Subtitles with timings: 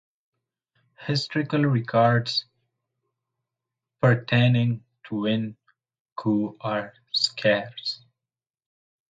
[0.97, 2.45] Historical records
[4.01, 5.55] pertaining to Wen
[6.19, 8.03] Chou are scarce.